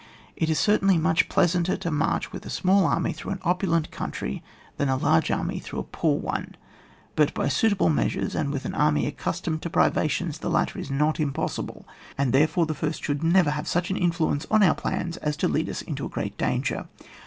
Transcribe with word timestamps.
It 0.35 0.49
is 0.49 0.57
certainly 0.57 0.97
much 0.97 1.29
pleasanter 1.29 1.77
to 1.77 1.91
march 1.91 2.31
with 2.31 2.43
a 2.47 2.49
small 2.49 2.87
army 2.87 3.13
through 3.13 3.33
an 3.33 3.39
opulent 3.43 3.91
country, 3.91 4.41
than 4.77 4.87
with 4.91 4.99
a 4.99 5.05
large 5.05 5.29
army 5.29 5.59
through 5.59 5.77
a 5.77 5.83
poor 5.93 6.17
one; 6.19 6.55
but 7.15 7.35
by 7.35 7.47
suitable 7.49 7.89
measures, 7.91 8.33
and 8.33 8.49
with 8.51 8.65
an 8.65 8.73
army 8.73 9.05
accustomed 9.05 9.61
to 9.61 9.69
privations, 9.69 10.39
the 10.39 10.49
latter 10.49 10.79
is 10.79 10.89
not 10.89 11.19
impossible, 11.19 11.87
and, 12.17 12.33
therefore, 12.33 12.65
the 12.65 12.73
first 12.73 13.03
should 13.03 13.23
never 13.23 13.51
have 13.51 13.67
such 13.67 13.91
an 13.91 13.97
influence 13.97 14.47
on 14.49 14.63
our 14.63 14.73
plans 14.73 15.17
as 15.17 15.37
to 15.37 15.47
lead 15.47 15.69
us 15.69 15.83
into 15.83 16.07
a 16.07 16.09
great 16.09 16.35
danger. 16.35 16.87